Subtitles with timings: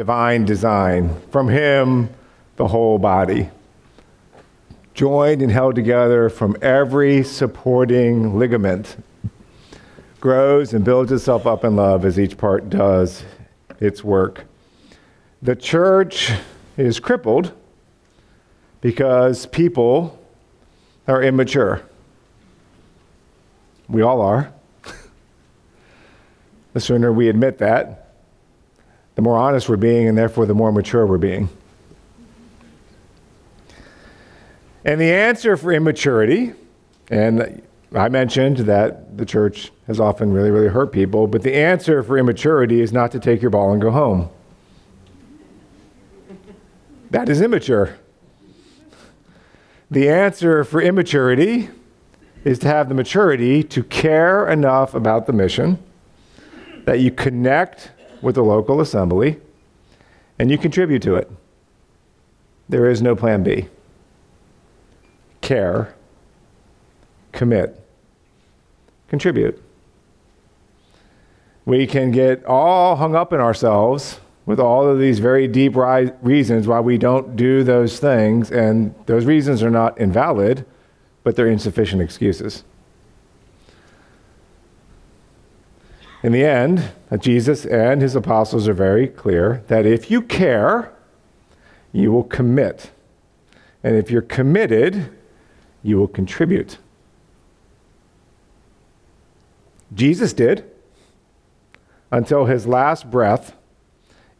[0.00, 1.14] divine design.
[1.30, 2.08] From Him,
[2.56, 3.50] the whole body,
[4.94, 8.96] joined and held together from every supporting ligament,
[10.18, 13.24] grows and builds itself up in love as each part does
[13.78, 14.46] its work.
[15.42, 16.32] The church
[16.78, 17.52] is crippled
[18.80, 20.18] because people
[21.06, 21.82] are immature.
[23.86, 24.50] We all are.
[26.72, 28.09] the sooner we admit that,
[29.14, 31.48] the more honest we're being, and therefore the more mature we're being.
[34.84, 36.54] And the answer for immaturity,
[37.10, 37.62] and
[37.94, 42.16] I mentioned that the church has often really, really hurt people, but the answer for
[42.16, 44.30] immaturity is not to take your ball and go home.
[47.10, 47.98] That is immature.
[49.90, 51.68] The answer for immaturity
[52.44, 55.82] is to have the maturity to care enough about the mission
[56.84, 57.90] that you connect
[58.22, 59.38] with the local assembly
[60.38, 61.30] and you contribute to it.
[62.68, 63.68] There is no plan B.
[65.42, 65.94] Care,
[67.32, 67.78] commit,
[69.08, 69.62] contribute.
[71.66, 76.12] We can get all hung up in ourselves with all of these very deep ri-
[76.22, 80.64] reasons why we don't do those things, and those reasons are not invalid,
[81.22, 82.64] but they're insufficient excuses.
[86.22, 90.92] In the end, uh, Jesus and his apostles are very clear that if you care,
[91.92, 92.90] you will commit.
[93.82, 95.10] And if you're committed,
[95.82, 96.78] you will contribute.
[99.94, 100.70] Jesus did
[102.12, 103.56] until his last breath.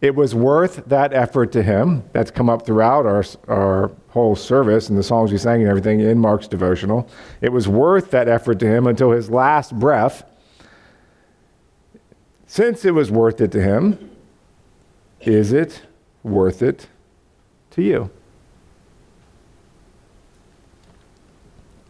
[0.01, 2.05] It was worth that effort to him.
[2.13, 6.01] That's come up throughout our, our whole service and the songs we sang and everything
[6.01, 7.09] in Mark's devotional.
[7.41, 10.25] It was worth that effort to him until his last breath.
[12.51, 14.11] Since it was worth it to him,
[15.21, 15.83] is it
[16.25, 16.89] worth it
[17.71, 18.11] to you?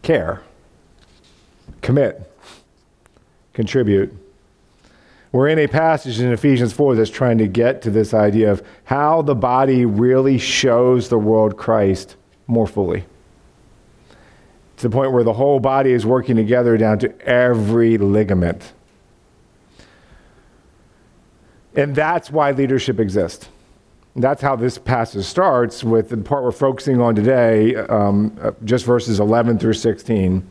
[0.03, 0.43] Care,
[1.81, 2.31] commit,
[3.53, 4.13] contribute.
[5.31, 8.61] We're in a passage in Ephesians 4 that's trying to get to this idea of
[8.83, 13.05] how the body really shows the world Christ more fully.
[14.77, 18.73] To the point where the whole body is working together down to every ligament.
[21.75, 23.49] And that's why leadership exists.
[24.15, 29.21] That's how this passage starts with the part we're focusing on today, um, just verses
[29.21, 30.45] 11 through 16.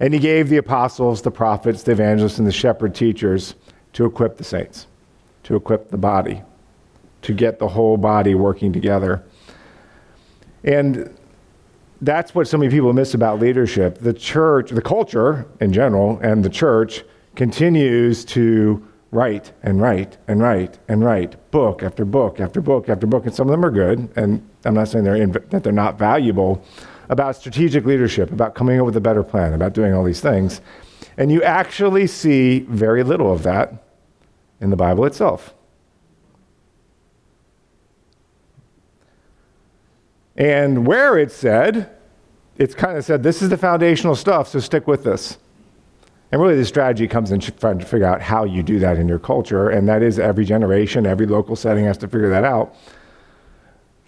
[0.00, 3.54] And he gave the apostles, the prophets, the evangelists, and the shepherd teachers
[3.92, 4.88] to equip the saints,
[5.44, 6.42] to equip the body,
[7.22, 9.22] to get the whole body working together.
[10.64, 11.16] And
[12.00, 13.98] that's what so many people miss about leadership.
[13.98, 17.04] The church, the culture in general, and the church
[17.36, 23.06] continues to write and write and write and write book after book after book after
[23.06, 25.72] book, and some of them are good, and I'm not saying they're in, that they're
[25.72, 26.62] not valuable,
[27.08, 30.60] about strategic leadership, about coming up with a better plan, about doing all these things.
[31.16, 33.84] And you actually see very little of that
[34.60, 35.54] in the Bible itself.
[40.36, 41.90] And where it's said,
[42.56, 45.38] it's kind of said, this is the foundational stuff, so stick with this.
[46.30, 49.08] And really, the strategy comes in trying to figure out how you do that in
[49.08, 52.74] your culture, and that is every generation, every local setting has to figure that out.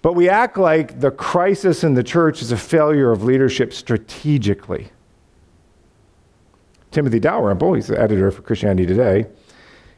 [0.03, 4.89] But we act like the crisis in the church is a failure of leadership strategically.
[6.91, 9.27] Timothy Dalrymple, he's the editor for Christianity Today,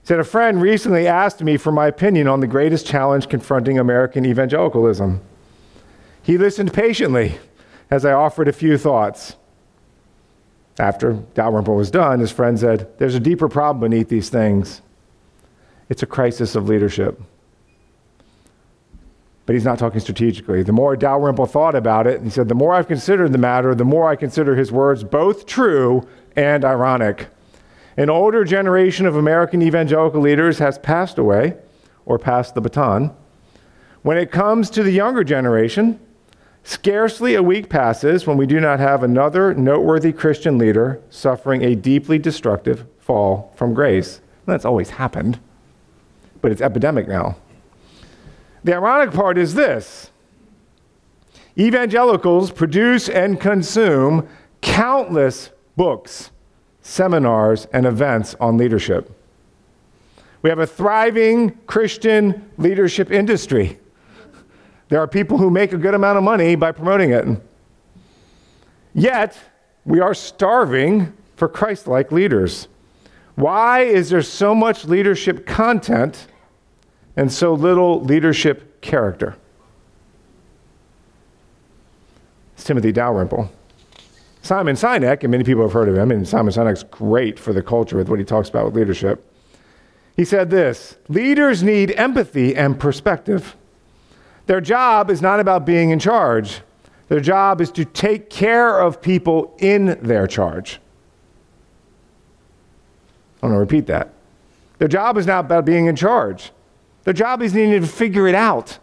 [0.04, 4.26] said a friend recently asked me for my opinion on the greatest challenge confronting American
[4.26, 5.20] evangelicalism.
[6.22, 7.38] He listened patiently
[7.90, 9.36] as I offered a few thoughts.
[10.82, 14.82] After Dalrymple was done, his friend said, There's a deeper problem beneath these things.
[15.88, 17.22] It's a crisis of leadership.
[19.46, 20.64] But he's not talking strategically.
[20.64, 23.84] The more Dalrymple thought about it, he said, The more I've considered the matter, the
[23.84, 26.04] more I consider his words both true
[26.34, 27.28] and ironic.
[27.96, 31.54] An older generation of American evangelical leaders has passed away
[32.06, 33.14] or passed the baton.
[34.02, 36.00] When it comes to the younger generation,
[36.64, 41.74] scarcely a week passes when we do not have another noteworthy Christian leader suffering a
[41.74, 44.20] deeply destructive fall from grace.
[44.46, 45.38] That's always happened,
[46.40, 47.36] but it's epidemic now.
[48.64, 50.10] The ironic part is this
[51.58, 54.28] evangelicals produce and consume
[54.60, 56.30] countless books,
[56.80, 59.18] seminars, and events on leadership.
[60.42, 63.78] We have a thriving Christian leadership industry.
[64.92, 67.26] There are people who make a good amount of money by promoting it.
[68.92, 69.38] Yet,
[69.86, 72.68] we are starving for Christ like leaders.
[73.34, 76.26] Why is there so much leadership content
[77.16, 79.34] and so little leadership character.
[82.52, 83.50] It's Timothy Dalrymple.
[84.42, 87.62] Simon Sinek, and many people have heard of him, and Simon Sinek's great for the
[87.62, 89.26] culture with what he talks about with leadership.
[90.18, 93.56] He said this Leaders need empathy and perspective.
[94.46, 96.60] Their job is not about being in charge,
[97.08, 100.80] their job is to take care of people in their charge.
[103.42, 104.14] I want to repeat that.
[104.78, 106.52] Their job is not about being in charge.
[107.04, 108.78] Their job is needing to figure it out.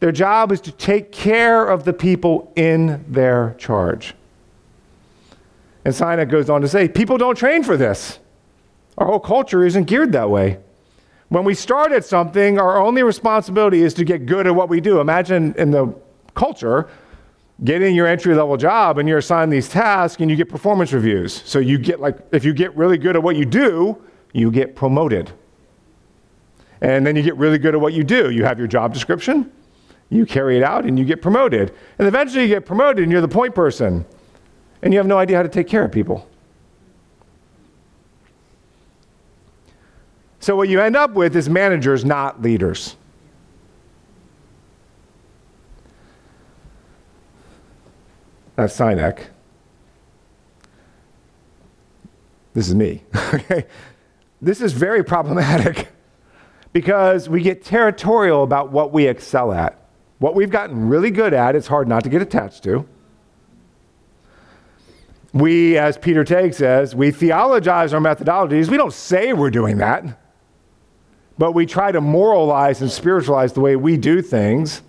[0.00, 4.14] Their job is to take care of the people in their charge.
[5.84, 8.18] And Sinek goes on to say, people don't train for this.
[8.98, 10.58] Our whole culture isn't geared that way.
[11.30, 14.80] When we start at something, our only responsibility is to get good at what we
[14.80, 15.00] do.
[15.00, 15.94] Imagine in the
[16.34, 16.88] culture,
[17.62, 21.42] getting your entry level job and you're assigned these tasks and you get performance reviews.
[21.44, 24.74] So you get like, if you get really good at what you do, you get
[24.74, 25.30] promoted.
[26.80, 28.30] And then you get really good at what you do.
[28.30, 29.52] You have your job description,
[30.08, 31.72] you carry it out, and you get promoted.
[31.98, 34.04] And eventually you get promoted and you're the point person.
[34.82, 36.28] And you have no idea how to take care of people.
[40.40, 42.96] So what you end up with is managers, not leaders.
[48.56, 49.26] That's Sinek.
[52.54, 53.04] This is me.
[53.34, 53.66] okay?
[54.42, 55.88] This is very problematic
[56.72, 59.76] because we get territorial about what we excel at.
[60.18, 62.86] What we've gotten really good at, it's hard not to get attached to.
[65.32, 68.68] We, as Peter Tague says, we theologize our methodologies.
[68.68, 70.18] We don't say we're doing that,
[71.40, 74.82] but we try to moralize and spiritualize the way we do things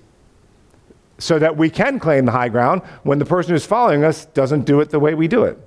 [1.18, 4.66] so that we can claim the high ground when the person who's following us doesn't
[4.66, 5.58] do it the way we do it.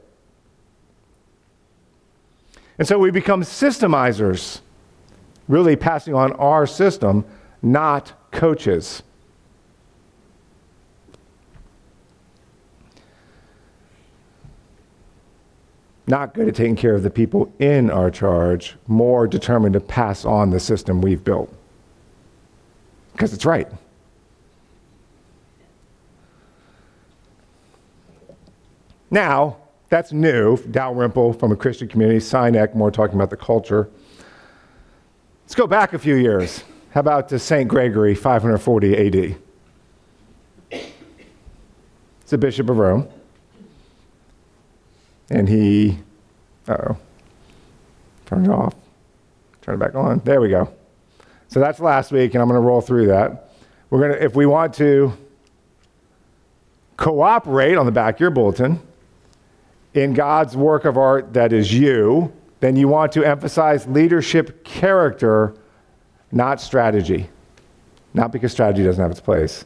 [2.77, 4.61] And so we become systemizers,
[5.49, 7.25] really passing on our system,
[7.63, 9.03] not coaches.
[16.07, 20.25] Not good at taking care of the people in our charge, more determined to pass
[20.25, 21.53] on the system we've built.
[23.13, 23.69] Because it's right.
[29.11, 29.57] Now,
[29.89, 30.57] that's new.
[30.57, 33.89] Dalrymple from a Christian community, Sinek more talking about the culture.
[35.45, 36.65] Let's go back a few years.
[36.91, 37.69] How about to St.
[37.69, 39.37] Gregory, 540 AD?
[40.71, 43.09] It's the Bishop of Rome.
[45.35, 45.99] And he,
[46.69, 46.97] oh,
[48.25, 48.73] turn it off,
[49.63, 50.21] turn it back on.
[50.21, 50.73] There we go.
[51.49, 53.51] So that's last week, and I'm going to roll through that.
[53.91, 55.13] We're going to, if we want to
[56.97, 58.81] cooperate on the back of your bulletin,
[59.95, 65.57] in God's work of art that is you, then you want to emphasize leadership character,
[66.31, 67.29] not strategy.
[68.13, 69.65] Not because strategy doesn't have its place.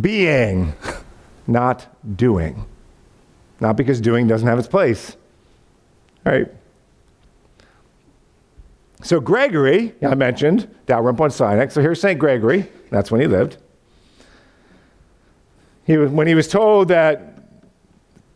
[0.00, 0.74] Being,
[1.46, 2.66] not doing.
[3.60, 5.16] Not because doing doesn't have its place.
[6.24, 6.48] All right.
[9.02, 11.72] So Gregory, I mentioned, Dalrymple and Sinek.
[11.72, 12.18] So here's St.
[12.18, 12.70] Gregory.
[12.90, 13.56] That's when he lived.
[15.84, 17.38] He was, when he was told that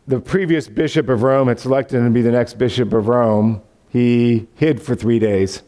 [0.07, 3.61] the previous bishop of Rome had selected him to be the next bishop of Rome,
[3.89, 5.61] he hid for three days,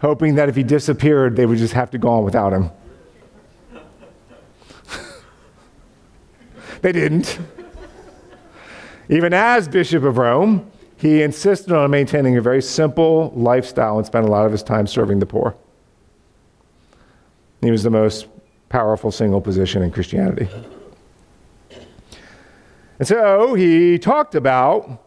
[0.00, 2.70] hoping that if he disappeared, they would just have to go on without him.
[6.82, 7.38] they didn't.
[9.08, 14.26] Even as bishop of Rome, he insisted on maintaining a very simple lifestyle and spent
[14.26, 15.54] a lot of his time serving the poor.
[17.60, 18.26] He was the most
[18.68, 20.48] powerful single position in Christianity.
[22.98, 25.02] And so he talked about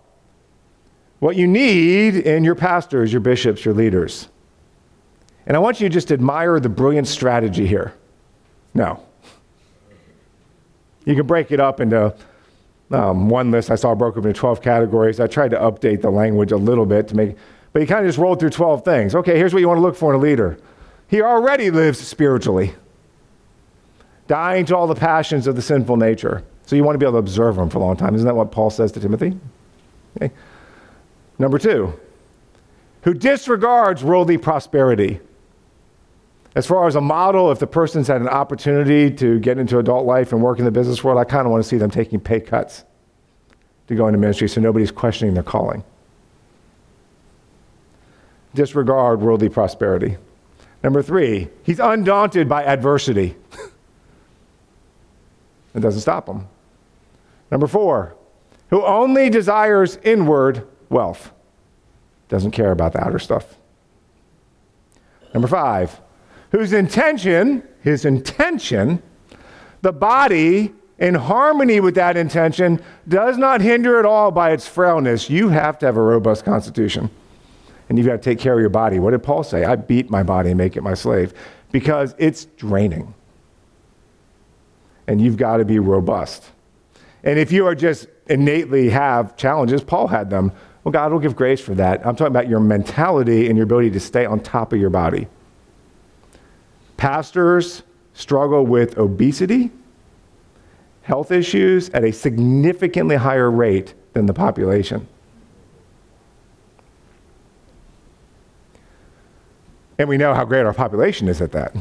[1.20, 4.30] what you need in your pastors, your bishops, your leaders.
[5.46, 7.94] And I want you to just admire the brilliant strategy here.
[8.74, 9.04] No.
[11.06, 12.13] You can break it up into
[12.91, 15.20] um, one list I saw broke up into 12 categories.
[15.20, 17.36] I tried to update the language a little bit to make,
[17.74, 19.15] but he kind of just rolled through 12 things.
[19.15, 20.58] Okay, here's what you want to look for in a leader.
[21.08, 22.74] He already lives spiritually,
[24.27, 26.44] dying to all the passions of the sinful nature.
[26.65, 28.13] So you want to be able to observe them for a long time.
[28.13, 29.38] Isn't that what Paul says to Timothy?
[30.17, 30.34] Okay.
[31.39, 31.98] Number two,
[33.03, 35.22] who disregards worldly prosperity.
[36.58, 40.08] As far as a model, if the person's had an opportunity to get into adult
[40.08, 42.20] life and work in the business world, I kind of want to see them taking
[42.20, 42.84] pay cuts
[43.86, 45.84] to go into ministry so nobody's questioning their calling.
[48.56, 50.18] Disregard worldly prosperity.
[50.82, 53.36] Number three, he's undaunted by adversity.
[55.76, 56.48] it doesn't stop him.
[57.52, 58.16] Number four,
[58.72, 61.32] who only desires inward wealth,
[62.30, 63.58] doesn't care about the outer stuff.
[65.36, 66.02] Number five,
[66.51, 69.01] whose intention, his intention,
[69.82, 75.30] the body in harmony with that intention does not hinder at all by its frailness.
[75.30, 77.10] You have to have a robust constitution.
[77.89, 79.00] And you've got to take care of your body.
[79.00, 79.63] What did Paul say?
[79.63, 81.34] I beat my body and make it my slave
[81.72, 83.13] because it's draining.
[85.08, 86.51] And you've got to be robust.
[87.24, 90.51] And if you are just innately have challenges, Paul had them,
[90.84, 92.06] well, God will give grace for that.
[92.06, 95.27] I'm talking about your mentality and your ability to stay on top of your body.
[96.98, 99.72] Pastors struggle with obesity
[101.08, 105.08] health issues at a significantly higher rate than the population.
[109.98, 111.74] And we know how great our population is at that.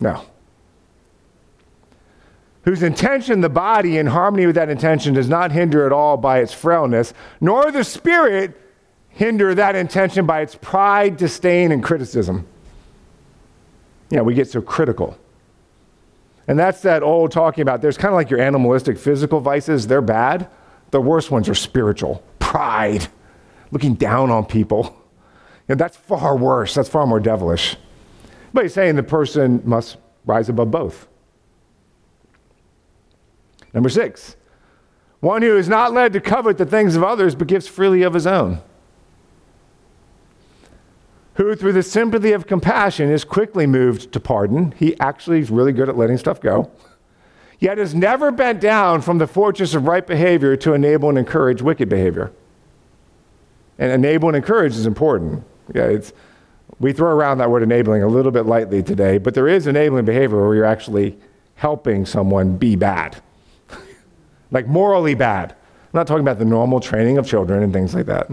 [0.00, 0.26] No.
[2.64, 6.40] Whose intention, the body, in harmony with that intention, does not hinder at all by
[6.40, 8.60] its frailness, nor the spirit
[9.08, 12.46] hinder that intention by its pride, disdain, and criticism.
[14.14, 15.18] Yeah, we get so critical.
[16.46, 20.00] And that's that old talking about there's kind of like your animalistic physical vices, they're
[20.00, 20.48] bad.
[20.92, 23.08] The worst ones are spiritual pride,
[23.72, 24.94] looking down on people.
[25.66, 27.74] You know, that's far worse, that's far more devilish.
[28.52, 31.08] But he's saying the person must rise above both.
[33.72, 34.36] Number six,
[35.18, 38.14] one who is not led to covet the things of others, but gives freely of
[38.14, 38.62] his own
[41.34, 44.72] who, through the sympathy of compassion, is quickly moved to pardon.
[44.72, 46.70] He actually is really good at letting stuff go.
[47.58, 51.62] Yet is never bent down from the fortress of right behavior to enable and encourage
[51.62, 52.32] wicked behavior.
[53.78, 55.44] And enable and encourage is important.
[55.74, 56.12] Yeah, it's,
[56.78, 60.04] we throw around that word enabling a little bit lightly today, but there is enabling
[60.04, 61.16] behavior where you're actually
[61.56, 63.22] helping someone be bad,
[64.50, 65.52] like morally bad.
[65.52, 68.30] I'm not talking about the normal training of children and things like that.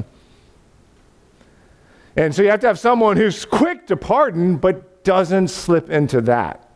[2.16, 6.22] And so you have to have someone who's quick to pardon, but doesn't slip into
[6.22, 6.68] that.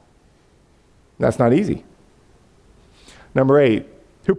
[1.20, 1.84] That's not easy.
[3.34, 3.88] Number eight,
[4.26, 4.34] who,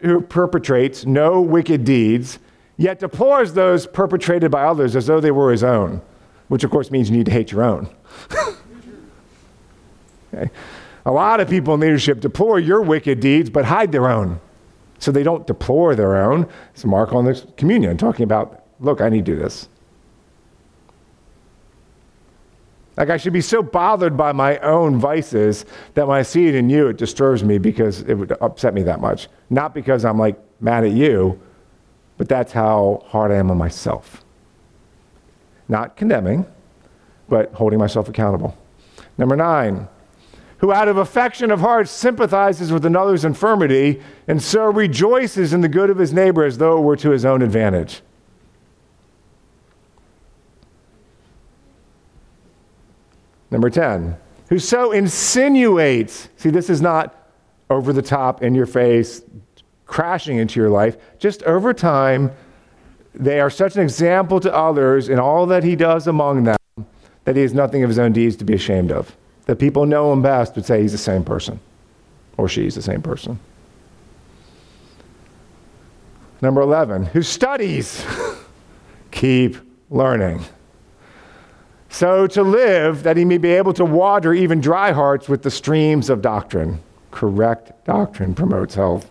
[0.00, 2.38] who perpetrates no wicked deeds,
[2.76, 6.00] yet deplores those perpetrated by others as though they were his own,
[6.48, 7.88] which of course means you need to hate your own.
[10.34, 10.50] okay.
[11.04, 14.40] A lot of people in leadership deplore your wicked deeds, but hide their own.
[14.98, 16.48] So they don't deplore their own.
[16.74, 19.68] It's a mark on the communion, talking about, look, I need to do this.
[22.98, 25.64] Like I should be so bothered by my own vices
[25.94, 28.82] that when I see it in you, it disturbs me because it would upset me
[28.82, 29.28] that much.
[29.50, 31.40] Not because I'm like mad at you,
[32.16, 34.24] but that's how hard I am on myself.
[35.68, 36.44] Not condemning,
[37.28, 38.58] but holding myself accountable.
[39.16, 39.86] Number nine,
[40.56, 45.68] who out of affection of heart sympathizes with another's infirmity and so rejoices in the
[45.68, 48.02] good of his neighbor as though it were to his own advantage.
[53.50, 54.16] Number 10,
[54.48, 57.14] who so insinuates, see, this is not
[57.70, 59.22] over the top, in your face,
[59.86, 60.96] crashing into your life.
[61.18, 62.30] Just over time,
[63.14, 66.56] they are such an example to others in all that he does among them
[67.24, 69.14] that he has nothing of his own deeds to be ashamed of.
[69.44, 71.60] That people know him best would say he's the same person
[72.38, 73.38] or she's the same person.
[76.40, 78.02] Number 11, who studies,
[79.10, 79.56] keep
[79.90, 80.42] learning
[81.88, 85.50] so to live that he may be able to water even dry hearts with the
[85.50, 86.80] streams of doctrine.
[87.10, 89.10] Correct doctrine promotes health.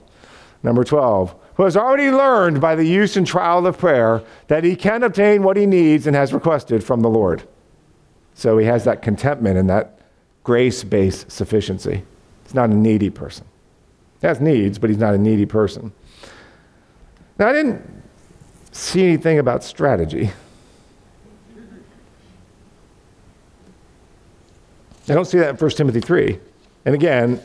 [0.64, 4.76] Number 12, who has already learned by the use and trial of prayer that he
[4.76, 7.48] can obtain what he needs and has requested from the Lord.
[8.36, 10.00] So he has that contentment and that
[10.44, 12.04] grace based sufficiency.
[12.44, 13.46] He's not a needy person.
[14.22, 15.92] He has needs, but he's not a needy person.
[17.40, 17.82] Now, I didn't
[18.72, 20.32] see anything about strategy.
[25.10, 26.40] I don't see that in 1 Timothy 3.
[26.86, 27.42] And again,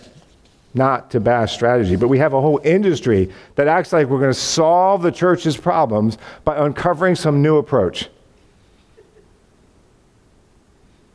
[0.75, 4.33] not to bash strategy, but we have a whole industry that acts like we're going
[4.33, 8.09] to solve the church's problems by uncovering some new approach.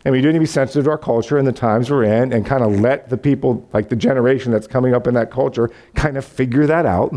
[0.06, 2.32] And we do need to be sensitive to our culture and the times we're in
[2.32, 5.70] and kind of let the people, like the generation that's coming up in that culture,
[5.96, 7.14] kind of figure that out.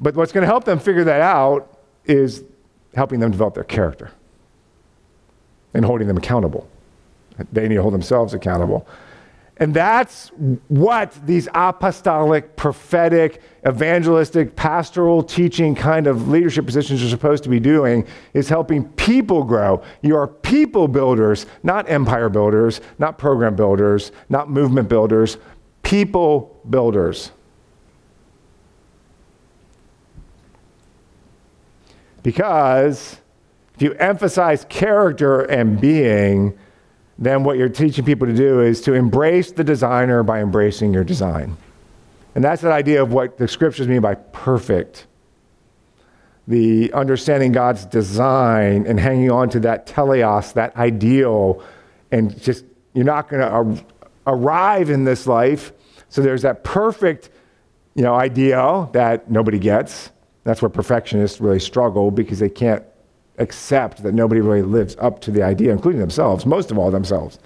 [0.00, 2.44] But what's going to help them figure that out is
[2.94, 4.12] helping them develop their character
[5.74, 6.68] and holding them accountable.
[7.52, 8.86] They need to hold themselves accountable.
[9.60, 10.28] And that's
[10.68, 17.58] what these apostolic, prophetic, evangelistic, pastoral teaching kind of leadership positions are supposed to be
[17.58, 19.82] doing is helping people grow.
[20.00, 25.38] You are people builders, not empire builders, not program builders, not movement builders,
[25.82, 27.32] people builders.
[32.22, 33.20] Because
[33.74, 36.56] if you emphasize character and being,
[37.18, 41.02] then what you're teaching people to do is to embrace the designer by embracing your
[41.02, 41.56] design.
[42.34, 45.06] And that's that idea of what the scriptures mean by perfect.
[46.46, 51.62] The understanding God's design and hanging on to that teleios, that ideal,
[52.12, 53.84] and just, you're not going to
[54.26, 55.72] arrive in this life.
[56.08, 57.30] So there's that perfect,
[57.94, 60.10] you know, ideal that nobody gets.
[60.44, 62.84] That's where perfectionists really struggle because they can't
[63.38, 67.38] accept that nobody really lives up to the idea, including themselves, most of all themselves.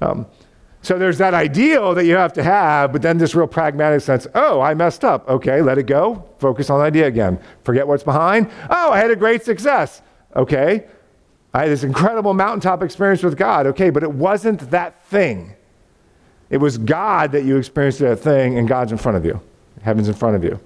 [0.00, 0.26] Um,
[0.82, 4.26] so there's that ideal that you have to have, but then this real pragmatic sense
[4.34, 5.28] oh, I messed up.
[5.28, 6.28] Okay, let it go.
[6.38, 7.38] Focus on the idea again.
[7.62, 8.50] Forget what's behind.
[8.68, 10.02] Oh, I had a great success.
[10.34, 10.86] Okay,
[11.54, 13.66] I had this incredible mountaintop experience with God.
[13.68, 15.54] Okay, but it wasn't that thing.
[16.50, 19.40] It was God that you experienced that thing, and God's in front of you.
[19.82, 20.60] Heaven's in front of you.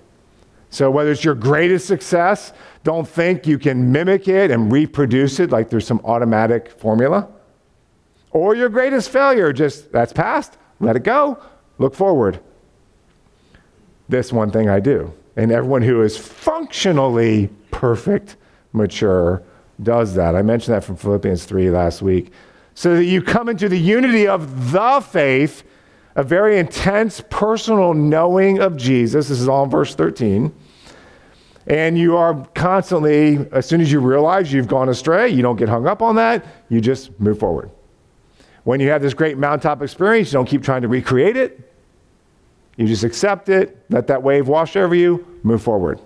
[0.70, 2.52] So, whether it's your greatest success,
[2.86, 7.28] don't think you can mimic it and reproduce it like there's some automatic formula.
[8.30, 11.36] Or your greatest failure, just that's past, let it go,
[11.78, 12.38] look forward.
[14.08, 15.12] This one thing I do.
[15.34, 18.36] And everyone who is functionally perfect,
[18.72, 19.42] mature,
[19.82, 20.36] does that.
[20.36, 22.32] I mentioned that from Philippians 3 last week.
[22.76, 25.64] So that you come into the unity of the faith
[26.14, 29.26] a very intense personal knowing of Jesus.
[29.26, 30.54] This is all in verse 13.
[31.66, 35.68] And you are constantly, as soon as you realize you've gone astray, you don't get
[35.68, 37.70] hung up on that, you just move forward.
[38.62, 41.72] When you have this great mountaintop experience, you don't keep trying to recreate it.
[42.76, 46.00] You just accept it, let that wave wash over you, move forward.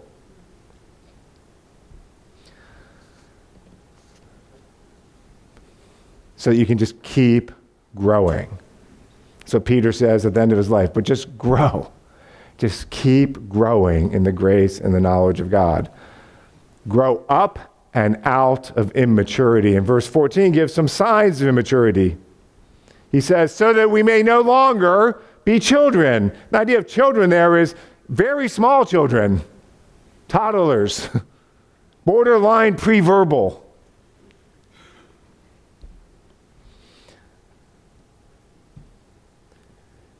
[6.36, 7.50] So that you can just keep
[7.96, 8.56] growing.
[9.44, 11.90] So Peter says at the end of his life, but just grow.
[12.60, 15.90] Just keep growing in the grace and the knowledge of God.
[16.86, 17.58] Grow up
[17.94, 19.76] and out of immaturity.
[19.76, 22.18] And verse 14 gives some signs of immaturity.
[23.10, 26.36] He says, so that we may no longer be children.
[26.50, 27.74] The idea of children there is
[28.10, 29.40] very small children,
[30.28, 31.08] toddlers,
[32.04, 33.64] borderline pre verbal.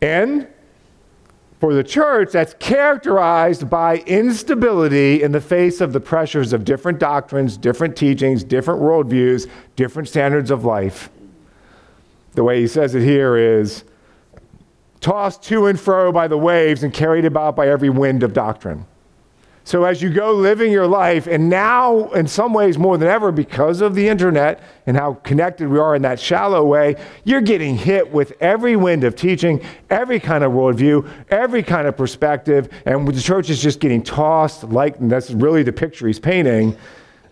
[0.01, 0.49] And
[1.61, 6.99] for the church, that's characterized by instability in the face of the pressures of different
[6.99, 11.11] doctrines, different teachings, different worldviews, different standards of life.
[12.33, 13.85] The way he says it here is
[15.01, 18.87] tossed to and fro by the waves and carried about by every wind of doctrine.
[19.65, 23.31] So, as you go living your life, and now in some ways more than ever
[23.31, 27.77] because of the internet and how connected we are in that shallow way, you're getting
[27.77, 33.07] hit with every wind of teaching, every kind of worldview, every kind of perspective, and
[33.07, 36.77] the church is just getting tossed like, that's really the picture he's painting,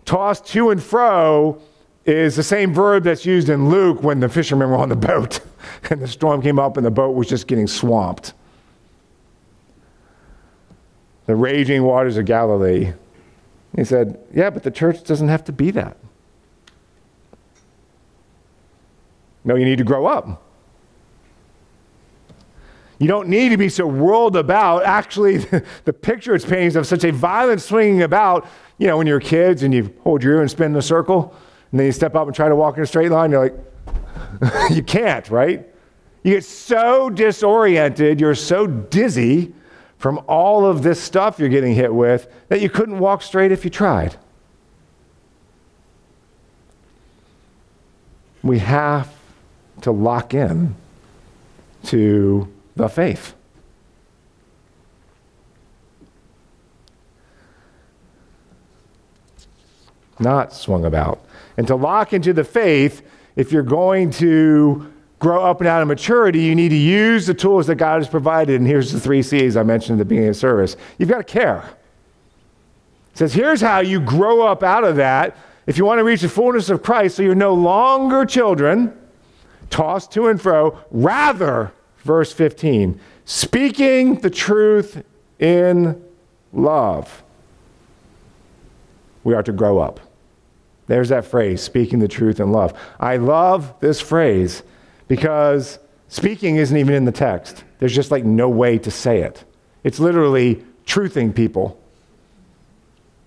[0.05, 1.61] tossed to and fro
[2.05, 5.41] is the same verb that's used in Luke when the fishermen were on the boat
[5.91, 8.35] and the storm came up and the boat was just getting swamped
[11.29, 12.95] the raging waters of Galilee.
[13.77, 15.99] He said, Yeah, but the church doesn't have to be that.
[19.45, 20.43] No, you need to grow up.
[22.99, 24.85] You don't need to be so whirled about.
[24.85, 28.49] Actually, the, the picture it's painting is of such a violent swinging about.
[28.79, 31.35] You know, when you're kids and you hold your ear and spin in a circle,
[31.73, 34.71] and then you step up and try to walk in a straight line, you're like,
[34.71, 35.69] you can't, right?
[36.23, 39.53] You get so disoriented, you're so dizzy
[39.99, 43.65] from all of this stuff you're getting hit with that you couldn't walk straight if
[43.65, 44.17] you tried.
[48.43, 49.13] We have
[49.83, 50.77] to lock in
[51.85, 53.35] to the faith.
[60.21, 61.25] Not swung about.
[61.57, 63.03] And to lock into the faith,
[63.37, 67.35] if you're going to grow up and out of maturity, you need to use the
[67.35, 68.61] tools that God has provided.
[68.61, 70.77] And here's the three C's I mentioned at the beginning of service.
[70.99, 71.69] You've got to care.
[73.13, 75.37] It says, here's how you grow up out of that.
[75.67, 78.97] If you want to reach the fullness of Christ, so you're no longer children,
[79.71, 85.05] tossed to and fro, rather, verse 15, speaking the truth
[85.39, 86.03] in
[86.53, 87.23] love.
[89.25, 90.01] We are to grow up.
[90.87, 92.73] There's that phrase, speaking the truth in love.
[92.99, 94.63] I love this phrase
[95.09, 97.65] because speaking isn't even in the text.
[97.79, 99.45] There's just like no way to say it.
[99.83, 101.81] It's literally truthing people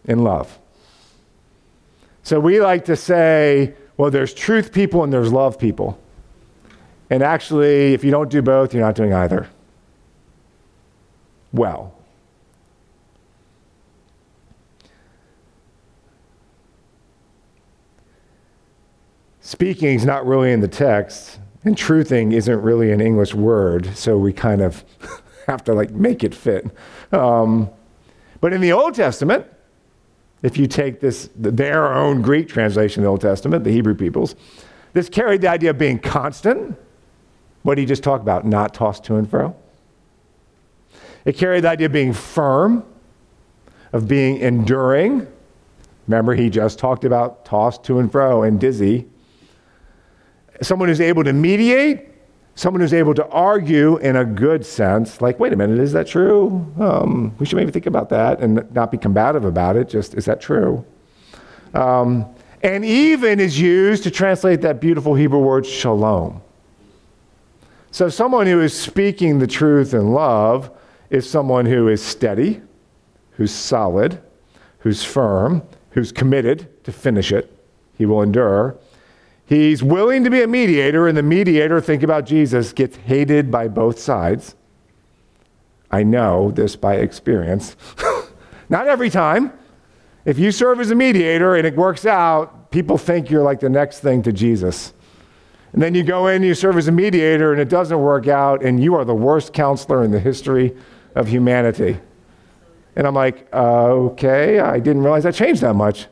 [0.05, 0.57] in love.
[2.23, 5.99] So we like to say, well, there's truth people and there's love people.
[7.09, 9.49] And actually, if you don't do both, you're not doing either.
[11.51, 11.93] Well,
[19.41, 24.17] speaking is not really in the text, and truthing isn't really an English word, so
[24.17, 24.83] we kind of
[25.47, 26.65] have to like make it fit.
[27.11, 27.69] Um,
[28.39, 29.45] but in the Old Testament,
[30.41, 34.35] if you take this, their own Greek translation of the Old Testament, the Hebrew peoples,
[34.93, 36.77] this carried the idea of being constant.
[37.63, 39.55] What he just talked about, not tossed to and fro.
[41.25, 42.83] It carried the idea of being firm,
[43.93, 45.27] of being enduring.
[46.07, 49.07] Remember, he just talked about tossed to and fro and dizzy.
[50.61, 52.09] Someone who's able to mediate,
[52.55, 56.07] someone who's able to argue in a good sense, like, wait a minute, is that
[56.07, 56.71] true?
[56.79, 60.25] Um, we should maybe think about that and not be combative about it, just, is
[60.25, 60.85] that true?
[61.73, 62.25] Um,
[62.63, 66.41] and even is used to translate that beautiful Hebrew word shalom.
[67.89, 70.71] So, someone who is speaking the truth in love
[71.09, 72.61] is someone who is steady,
[73.31, 74.21] who's solid,
[74.79, 77.51] who's firm, who's committed to finish it.
[77.97, 78.77] He will endure.
[79.51, 83.67] He's willing to be a mediator, and the mediator, think about Jesus, gets hated by
[83.67, 84.55] both sides.
[85.91, 87.75] I know this by experience.
[88.69, 89.51] Not every time.
[90.23, 93.69] If you serve as a mediator and it works out, people think you're like the
[93.69, 94.93] next thing to Jesus.
[95.73, 98.63] And then you go in, you serve as a mediator, and it doesn't work out,
[98.63, 100.77] and you are the worst counselor in the history
[101.13, 101.99] of humanity.
[102.95, 106.07] And I'm like, okay, I didn't realize I changed that much.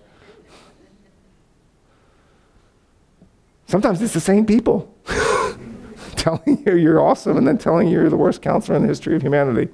[3.69, 4.91] Sometimes it's the same people
[6.15, 9.15] telling you you're awesome and then telling you you're the worst counselor in the history
[9.15, 9.71] of humanity.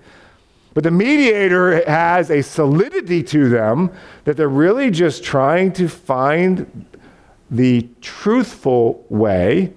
[0.73, 3.89] But the mediator has a solidity to them
[4.25, 6.85] that they're really just trying to find
[7.49, 9.71] the truthful way,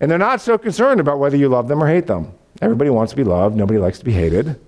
[0.00, 2.32] and they're not so concerned about whether you love them or hate them.
[2.60, 4.58] Everybody wants to be loved, nobody likes to be hated.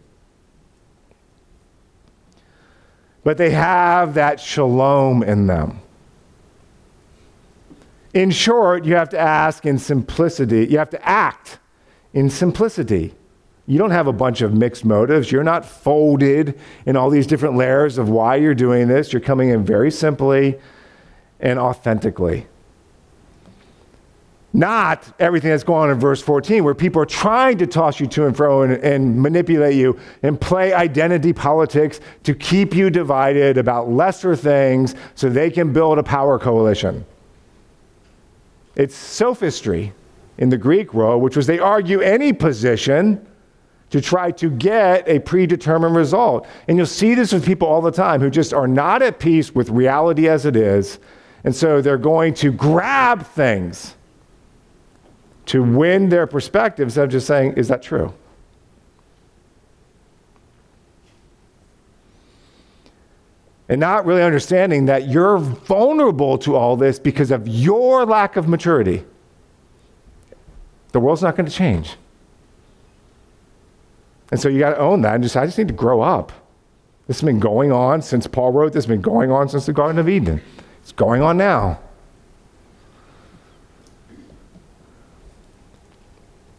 [3.25, 5.81] But they have that shalom in them.
[8.17, 11.59] In short, you have to ask in simplicity, you have to act
[12.15, 13.15] in simplicity.
[13.67, 15.31] You don't have a bunch of mixed motives.
[15.31, 19.13] You're not folded in all these different layers of why you're doing this.
[19.13, 20.59] You're coming in very simply
[21.41, 22.47] and authentically.
[24.55, 28.07] Not everything that's going on in verse 14, where people are trying to toss you
[28.07, 33.59] to and fro and, and, manipulate you and play identity politics to keep you divided
[33.59, 37.05] about lesser things so they can build a power coalition.
[38.77, 39.93] It's sophistry
[40.39, 43.27] in the Greek world, which was they argue any position
[43.91, 46.47] to try to get a predetermined result.
[46.69, 49.55] And you'll see this with people all the time who just are not at peace
[49.55, 50.99] with reality as it is.
[51.45, 53.95] And so they're going to grab things
[55.47, 58.13] to win their perspective instead of just saying, Is that true?
[63.69, 68.49] And not really understanding that you're vulnerable to all this because of your lack of
[68.49, 69.05] maturity.
[70.93, 71.97] The world's not going to change.
[74.31, 76.33] And so you got to own that and just, I just need to grow up.
[77.07, 79.73] This has been going on since Paul wrote this, has been going on since the
[79.73, 80.41] Garden of Eden.
[80.83, 81.81] It's going on now.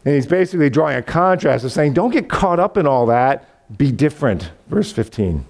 [0.06, 3.78] And he's basically drawing a contrast of saying, don't get caught up in all that,
[3.78, 4.52] be different.
[4.70, 5.46] Verse 15.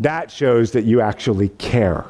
[0.00, 2.06] That shows that you actually care.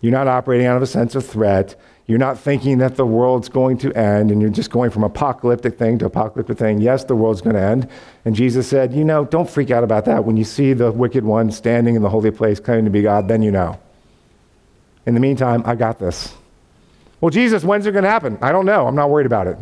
[0.00, 1.78] You're not operating out of a sense of threat.
[2.06, 5.76] You're not thinking that the world's going to end and you're just going from apocalyptic
[5.76, 6.80] thing to apocalyptic thing.
[6.80, 7.88] Yes, the world's going to end.
[8.24, 10.24] And Jesus said, You know, don't freak out about that.
[10.24, 13.28] When you see the wicked one standing in the holy place claiming to be God,
[13.28, 13.78] then you know.
[15.04, 16.34] In the meantime, I got this.
[17.20, 18.38] Well, Jesus, when's it going to happen?
[18.40, 18.86] I don't know.
[18.86, 19.58] I'm not worried about it.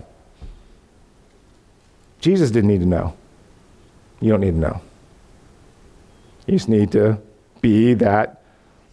[2.21, 3.17] Jesus didn't need to know.
[4.21, 4.81] You don't need to know.
[6.47, 7.19] You just need to
[7.61, 8.43] be that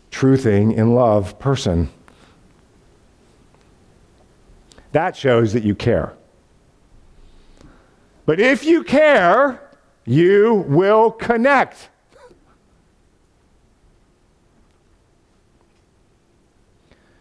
[0.10, 1.90] true thing in love person.
[4.92, 6.14] That shows that you care.
[8.26, 9.70] But if you care,
[10.06, 11.90] you will connect.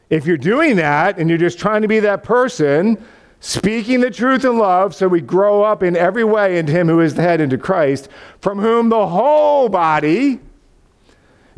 [0.08, 3.02] If you're doing that and you're just trying to be that person,
[3.40, 7.00] speaking the truth in love, so we grow up in every way into Him who
[7.00, 8.08] is the head, into Christ,
[8.40, 10.40] from whom the whole body,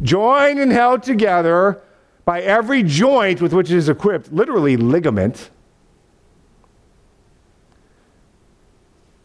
[0.00, 1.80] joined and held together
[2.24, 5.50] by every joint with which it is equipped, literally ligament,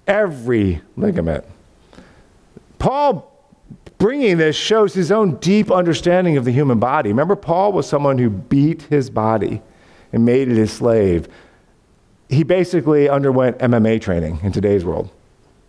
[0.08, 1.46] every ligament.
[2.80, 3.34] Paul
[3.98, 7.10] bringing this shows his own deep understanding of the human body.
[7.10, 9.62] Remember, Paul was someone who beat his body
[10.14, 11.28] and made it his slave.
[12.30, 15.10] He basically underwent MMA training in today's world.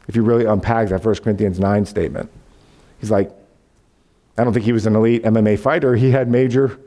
[0.09, 2.31] If you really unpack that 1 Corinthians 9 statement,
[3.01, 3.31] he's like,
[4.37, 5.94] I don't think he was an elite MMA fighter.
[5.94, 6.79] He had major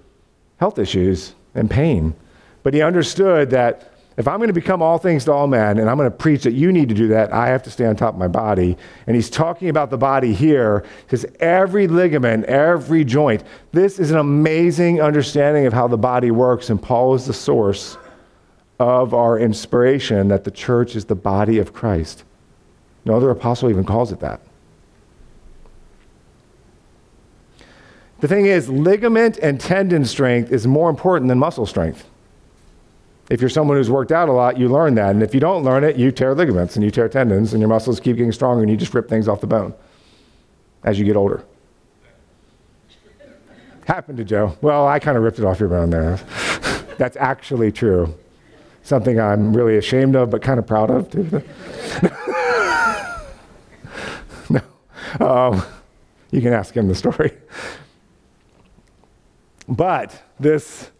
[0.57, 2.15] health issues and pain.
[2.63, 5.89] But he understood that if I'm going to become all things to all men and
[5.89, 7.95] I'm going to preach that you need to do that, I have to stay on
[7.95, 8.77] top of my body.
[9.07, 14.17] And he's talking about the body here because every ligament, every joint, this is an
[14.17, 16.69] amazing understanding of how the body works.
[16.69, 17.97] And Paul is the source
[18.81, 22.23] of our inspiration that the church is the body of Christ.
[23.05, 24.41] No other apostle even calls it that.
[28.21, 32.07] The thing is, ligament and tendon strength is more important than muscle strength.
[33.29, 35.11] If you're someone who's worked out a lot, you learn that.
[35.11, 37.69] And if you don't learn it, you tear ligaments and you tear tendons, and your
[37.69, 39.75] muscles keep getting stronger, and you just rip things off the bone
[40.83, 41.43] as you get older.
[43.85, 44.57] Happened to Joe.
[44.61, 46.17] Well, I kind of ripped it off your bone there.
[46.97, 48.15] That's actually true.
[48.83, 51.43] Something I'm really ashamed of, but kind of proud of, too.
[54.49, 54.61] no.
[55.19, 55.63] Um,
[56.31, 57.31] you can ask him the story.
[59.67, 60.91] But this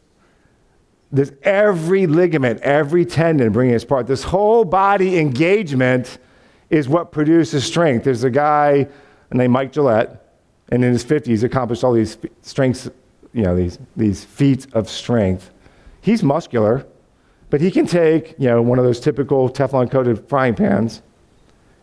[1.12, 4.08] this every ligament, every tendon bringing its part.
[4.08, 6.20] This whole body engagement
[6.70, 8.06] is what produces strength.
[8.06, 8.88] There's a guy
[9.32, 10.26] named Mike Gillette,
[10.70, 12.90] and in his 50s, accomplished all these strengths,
[13.34, 15.52] you know, these, these feats of strength.
[16.00, 16.86] He's muscular,
[17.52, 21.02] but he can take, you know, one of those typical Teflon coated frying pans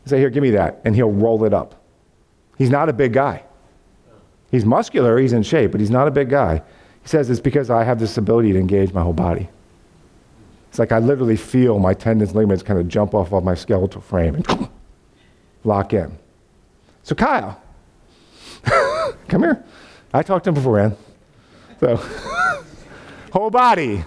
[0.02, 1.85] and say, Here, give me that, and he'll roll it up.
[2.57, 3.44] He's not a big guy.
[4.50, 6.62] He's muscular, he's in shape, but he's not a big guy.
[7.02, 9.50] He says it's because I have this ability to engage my whole body.
[10.70, 14.00] It's like I literally feel my tendons, ligaments kind of jump off of my skeletal
[14.00, 14.68] frame and
[15.64, 16.18] lock in.
[17.02, 17.61] So, Kyle,
[19.28, 19.62] come here.
[20.14, 20.96] I talked to him before, man.
[21.81, 21.96] So,
[23.33, 24.02] whole body.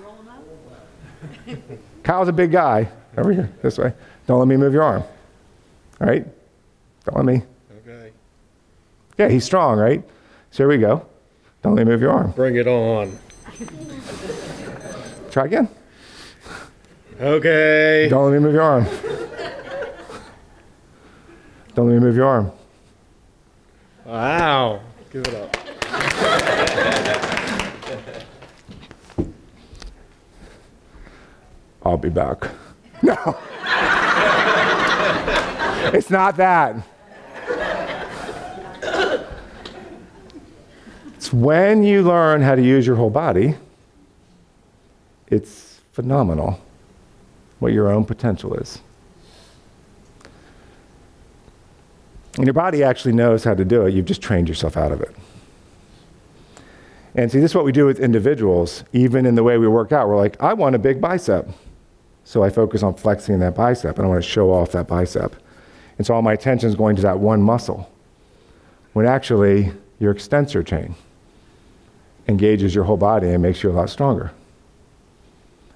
[2.03, 2.89] Kyle's a big guy.
[3.17, 3.93] Over here, this way.
[4.25, 5.03] Don't let me move your arm.
[5.99, 6.25] All right?
[7.05, 7.43] Don't let me.
[7.79, 8.11] Okay.
[9.17, 10.03] Yeah, he's strong, right?
[10.51, 11.05] So here we go.
[11.61, 12.31] Don't let me move your arm.
[12.31, 13.17] Bring it on.
[15.29, 15.69] Try again.
[17.19, 18.07] Okay.
[18.09, 18.85] Don't let me move your arm.
[21.75, 22.51] Don't let me move your arm.
[24.05, 24.81] Wow.
[25.11, 25.60] Give it up.
[31.83, 32.49] I'll be back.
[33.03, 33.37] No.
[35.91, 36.75] it's not that.
[41.15, 43.55] It's when you learn how to use your whole body,
[45.27, 46.59] it's phenomenal
[47.59, 48.79] what your own potential is.
[52.37, 55.01] And your body actually knows how to do it, you've just trained yourself out of
[55.01, 55.15] it.
[57.13, 59.91] And see, this is what we do with individuals, even in the way we work
[59.91, 60.07] out.
[60.07, 61.49] We're like, I want a big bicep.
[62.23, 65.35] So I focus on flexing that bicep, and I want to show off that bicep.
[65.97, 67.91] And so all my attention is going to that one muscle,
[68.93, 70.95] when actually your extensor chain
[72.27, 74.31] engages your whole body and makes you a lot stronger.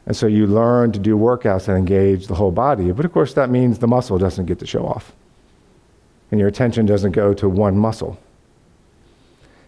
[0.06, 2.92] And so you learn to do workouts that engage the whole body.
[2.92, 5.14] But of course, that means the muscle doesn't get to show off.
[6.32, 8.20] And your attention doesn't go to one muscle.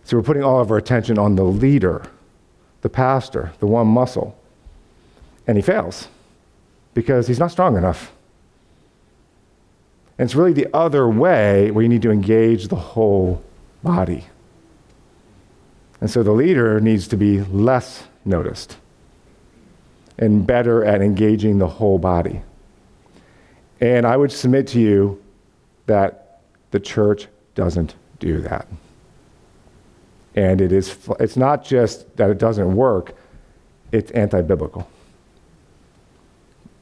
[0.03, 2.03] So we're putting all of our attention on the leader,
[2.81, 4.37] the pastor, the one muscle.
[5.47, 6.07] And he fails
[6.97, 8.11] because he's not strong enough.
[10.17, 13.43] And it's really the other way where you need to engage the whole
[13.83, 14.25] body.
[16.01, 18.77] And so the leader needs to be less noticed
[20.17, 22.41] and better at engaging the whole body.
[23.79, 25.23] And I would submit to you
[25.85, 28.67] that the church doesn't do that.
[30.33, 33.15] And it is, it's not just that it doesn't work,
[33.91, 34.89] it's anti biblical.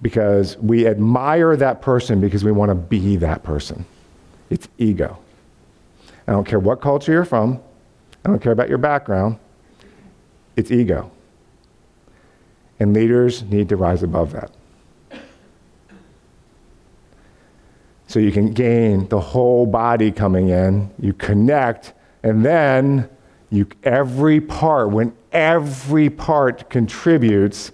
[0.02, 3.86] Because we admire that person because we want to be that person.
[4.50, 5.18] It's ego.
[6.28, 7.60] I don't care what culture you're from,
[8.24, 9.38] I don't care about your background.
[10.56, 11.12] It's ego.
[12.80, 14.52] And leaders need to rise above that.
[18.08, 23.10] So you can gain the whole body coming in, you connect, and then
[23.50, 27.72] you every part, when every part contributes,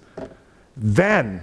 [0.76, 1.40] then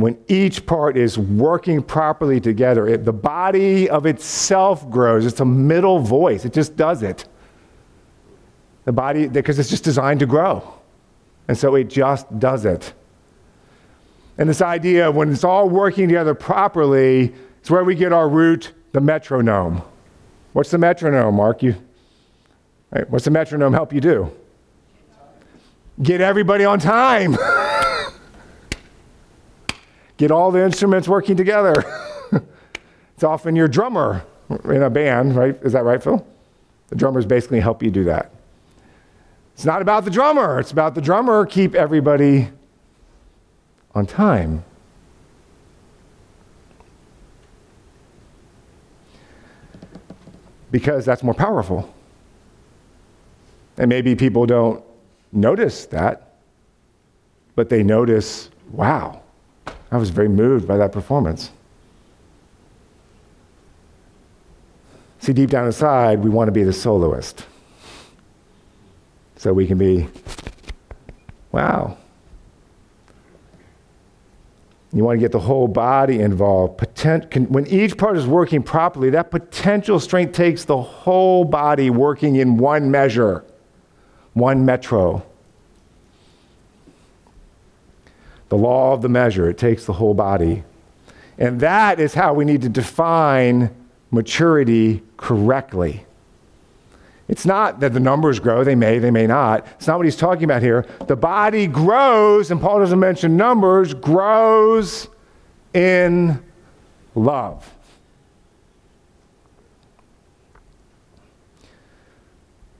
[0.00, 5.26] when each part is working properly together, it, the body of itself grows.
[5.26, 7.24] It's a middle voice, it just does it.
[8.84, 10.74] The body, because it's just designed to grow.
[11.48, 12.92] And so it just does it.
[14.38, 18.28] And this idea of when it's all working together properly, it's where we get our
[18.28, 19.82] root, the metronome.
[20.52, 21.62] What's the metronome, Mark?
[21.62, 21.76] You,
[22.90, 24.32] right, what's the metronome help you do?
[26.02, 27.36] Get everybody on time.
[30.20, 31.82] get all the instruments working together.
[33.14, 34.22] it's often your drummer
[34.66, 35.56] in a band, right?
[35.62, 36.24] Is that right, Phil?
[36.88, 38.30] The drummers basically help you do that.
[39.54, 42.50] It's not about the drummer, it's about the drummer keep everybody
[43.94, 44.62] on time.
[50.70, 51.92] Because that's more powerful.
[53.78, 54.84] And maybe people don't
[55.32, 56.36] notice that,
[57.54, 59.19] but they notice, wow,
[59.90, 61.50] I was very moved by that performance.
[65.18, 67.44] See, deep down inside, we want to be the soloist.
[69.36, 70.08] So we can be,
[71.52, 71.96] wow.
[74.92, 76.78] You want to get the whole body involved.
[76.78, 81.90] Potent, can, when each part is working properly, that potential strength takes the whole body
[81.90, 83.44] working in one measure,
[84.32, 85.24] one metro.
[88.50, 90.64] The law of the measure, it takes the whole body.
[91.38, 93.74] And that is how we need to define
[94.10, 96.04] maturity correctly.
[97.28, 99.64] It's not that the numbers grow, they may, they may not.
[99.76, 100.84] It's not what he's talking about here.
[101.06, 105.06] The body grows, and Paul doesn't mention numbers, grows
[105.72, 106.42] in
[107.14, 107.72] love.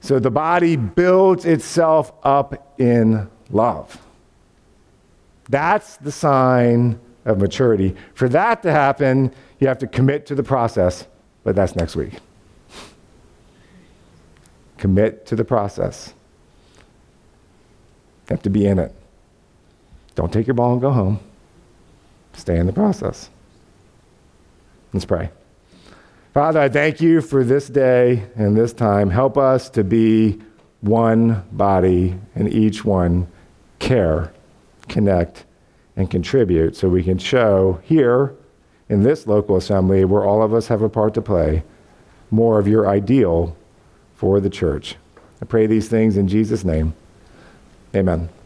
[0.01, 3.97] So the body builds itself up in love.
[5.51, 7.95] That's the sign of maturity.
[8.15, 11.05] For that to happen, you have to commit to the process,
[11.43, 12.13] but that's next week.
[14.77, 16.13] Commit to the process.
[18.27, 18.95] You have to be in it.
[20.15, 21.19] Don't take your ball and go home.
[22.33, 23.29] Stay in the process.
[24.93, 25.29] Let's pray.
[26.33, 29.09] Father, I thank you for this day and this time.
[29.09, 30.41] Help us to be
[30.79, 33.27] one body and each one
[33.79, 34.31] care,
[34.91, 35.45] connect,
[35.95, 38.35] and contribute so we can show here
[38.89, 41.63] in this local assembly where all of us have a part to play
[42.29, 43.55] more of your ideal
[44.15, 44.95] for the church.
[45.41, 46.93] I pray these things in Jesus' name.
[47.95, 48.29] Amen.